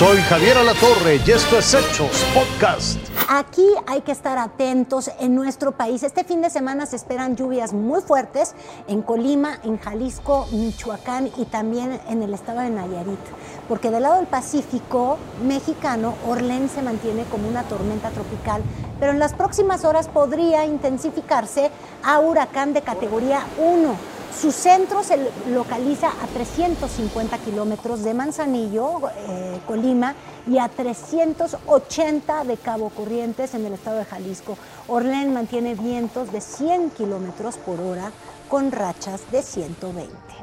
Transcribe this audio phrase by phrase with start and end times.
[0.00, 2.98] Soy Javier Alatorre y esto es Hechos Podcast.
[3.28, 6.02] Aquí hay que estar atentos en nuestro país.
[6.02, 8.54] Este fin de semana se esperan lluvias muy fuertes
[8.88, 13.20] en Colima, en Jalisco, Michoacán y también en el estado de Nayarit.
[13.68, 18.62] Porque del lado del Pacífico mexicano, Orlén se mantiene como una tormenta tropical,
[18.98, 21.70] pero en las próximas horas podría intensificarse
[22.02, 25.18] a huracán de categoría 1 su centro se
[25.48, 30.14] localiza a 350 kilómetros de Manzanillo, eh, Colima,
[30.46, 34.56] y a 380 de Cabo Corrientes en el estado de Jalisco.
[34.88, 38.10] Orlén mantiene vientos de 100 kilómetros por hora
[38.48, 40.39] con rachas de 120.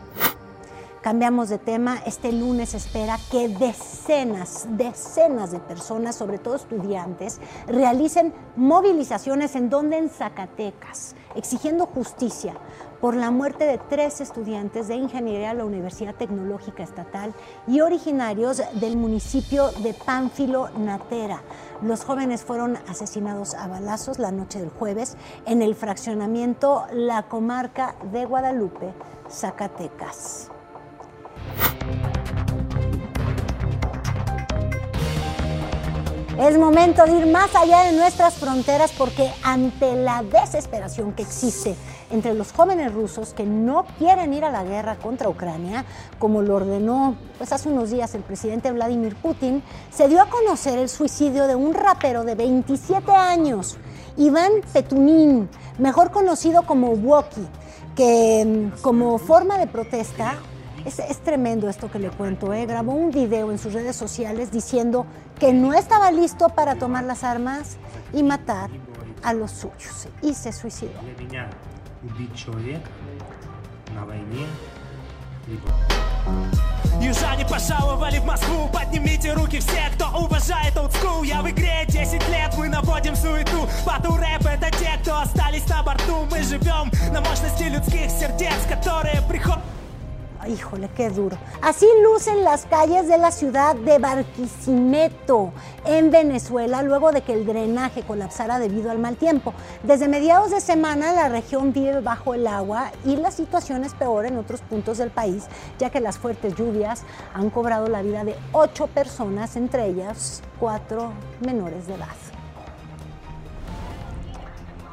[1.02, 2.00] Cambiamos de tema.
[2.06, 9.98] Este lunes espera que decenas, decenas de personas, sobre todo estudiantes, realicen movilizaciones en donde
[9.98, 12.56] en Zacatecas, exigiendo justicia
[13.00, 17.34] por la muerte de tres estudiantes de ingeniería de la Universidad Tecnológica Estatal
[17.68, 21.42] y originarios del municipio de Pánfilo Natera.
[21.84, 27.96] Los jóvenes fueron asesinados a balazos la noche del jueves en el fraccionamiento La Comarca
[28.12, 28.94] de Guadalupe,
[29.30, 30.50] Zacatecas.
[36.40, 41.76] Es momento de ir más allá de nuestras fronteras porque ante la desesperación que existe
[42.12, 45.84] entre los jóvenes rusos que no quieren ir a la guerra contra Ucrania,
[46.20, 50.78] como lo ordenó pues hace unos días el presidente Vladimir Putin, se dio a conocer
[50.78, 53.76] el suicidio de un rapero de 27 años,
[54.16, 55.50] Iván Petunin,
[55.80, 57.48] mejor conocido como Woki,
[57.96, 60.36] que mm, como forma de protesta
[60.88, 62.54] es, tremendo esto que le cuento.
[62.54, 62.66] ¿eh?
[62.66, 65.06] Grabó un video en sus redes sociales diciendo
[65.40, 67.78] que no estaba listo para tomar las armas
[68.14, 68.70] y matar
[69.24, 70.08] a los suyos.
[70.22, 71.00] Y se suicidó.
[77.00, 82.54] Южане пожаловали в Москву Поднимите руки все, кто уважает олдскул Я в игре 10 лет,
[82.58, 87.64] мы наводим суету Батл рэп это те, кто остались на борту Мы живем на мощности
[87.64, 89.64] людских сердец Которые приходят
[90.46, 91.38] Híjole, qué duro.
[91.62, 95.52] Así lucen las calles de la ciudad de Barquisimeto,
[95.86, 99.54] en Venezuela, luego de que el drenaje colapsara debido al mal tiempo.
[99.84, 104.26] Desde mediados de semana la región vive bajo el agua y la situación es peor
[104.26, 105.46] en otros puntos del país,
[105.80, 107.04] ya que las fuertes lluvias
[107.34, 111.12] han cobrado la vida de ocho personas, entre ellas cuatro
[111.42, 112.08] menores de edad.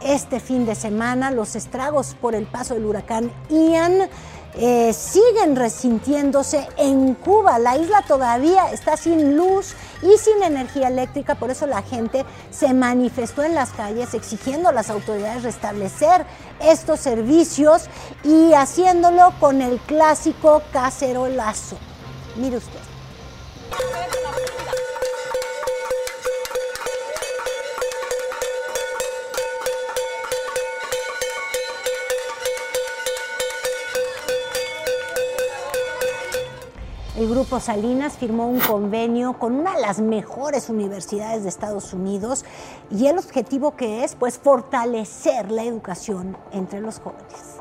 [0.04, 4.10] Este fin de semana los estragos por el paso del huracán Ian
[4.56, 7.58] eh, siguen resintiéndose en Cuba.
[7.58, 12.72] La isla todavía está sin luz y sin energía eléctrica, por eso la gente se
[12.72, 16.24] manifestó en las calles exigiendo a las autoridades restablecer
[16.60, 17.84] estos servicios
[18.22, 21.76] y haciéndolo con el clásico cacerolazo.
[22.36, 22.80] Mire usted.
[37.16, 42.44] El Grupo Salinas firmó un convenio con una de las mejores universidades de Estados Unidos
[42.90, 47.60] y el objetivo que es pues fortalecer la educación entre los jóvenes.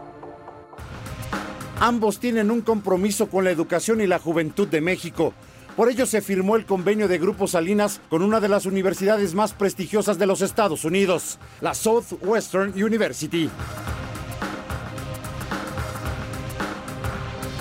[1.80, 5.34] Ambos tienen un compromiso con la educación y la juventud de México.
[5.75, 9.53] Por ello se firmó el convenio de Grupo Salinas con una de las universidades más
[9.53, 13.52] prestigiosas de los Estados Unidos, la Southwestern University.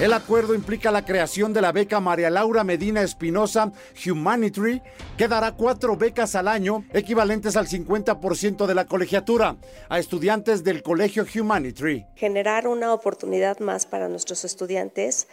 [0.00, 3.70] El acuerdo implica la creación de la beca María Laura Medina Espinosa
[4.04, 4.82] Humanitary,
[5.16, 9.56] que dará cuatro becas al año, equivalentes al 50% de la colegiatura,
[9.88, 12.06] a estudiantes del Colegio Humanitary.
[12.16, 15.28] Generar una oportunidad más para nuestros estudiantes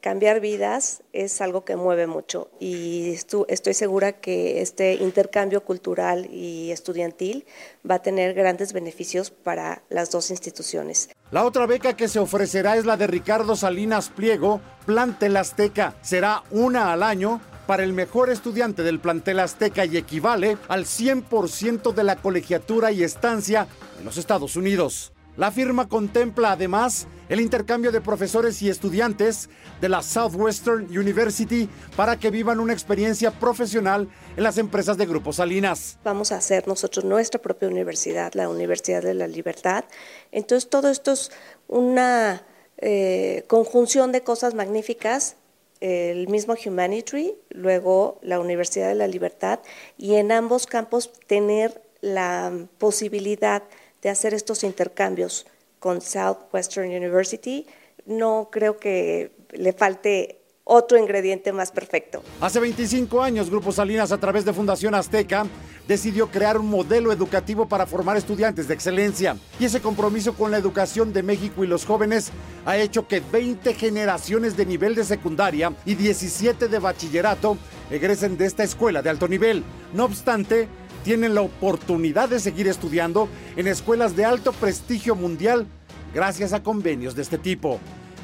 [0.00, 3.12] cambiar vidas es algo que mueve mucho y
[3.48, 7.44] estoy segura que este intercambio cultural y estudiantil
[7.88, 11.10] va a tener grandes beneficios para las dos instituciones.
[11.30, 15.94] La otra beca que se ofrecerá es la de Ricardo Salinas Pliego, Plantel Azteca.
[16.02, 21.94] Será una al año para el mejor estudiante del plantel azteca y equivale al 100%
[21.94, 23.68] de la colegiatura y estancia
[24.00, 25.12] en los Estados Unidos.
[25.40, 29.48] La firma contempla además el intercambio de profesores y estudiantes
[29.80, 31.66] de la Southwestern University
[31.96, 34.06] para que vivan una experiencia profesional
[34.36, 35.98] en las empresas de Grupo Salinas.
[36.04, 39.86] Vamos a hacer nosotros nuestra propia universidad, la Universidad de la Libertad.
[40.30, 41.32] Entonces todo esto es
[41.68, 42.44] una
[42.76, 45.36] eh, conjunción de cosas magníficas
[45.80, 49.60] el mismo Humanity, luego la Universidad de la Libertad
[49.96, 53.62] y en ambos campos tener la posibilidad
[54.02, 55.46] de hacer estos intercambios
[55.78, 57.66] con Southwestern University.
[58.06, 62.22] No creo que le falte otro ingrediente más perfecto.
[62.40, 65.46] Hace 25 años, Grupo Salinas, a través de Fundación Azteca,
[65.88, 69.36] decidió crear un modelo educativo para formar estudiantes de excelencia.
[69.58, 72.30] Y ese compromiso con la educación de México y los jóvenes
[72.64, 77.56] ha hecho que 20 generaciones de nivel de secundaria y 17 de bachillerato
[77.90, 79.64] egresen de esta escuela de alto nivel.
[79.92, 80.68] No obstante,
[81.04, 85.66] tienen la oportunidad de seguir estudiando en escuelas de alto prestigio mundial
[86.14, 87.80] gracias a convenios de este tipo.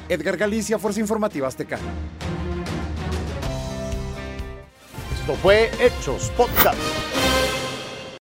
[0.09, 1.79] Edgar Galicia, Fuerza Informativa Azteca.
[5.19, 7.16] Esto fue Hechos Podcast.